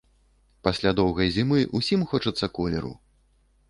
[0.67, 2.93] Пасля доўгай зімы ўсім хочацца колеру.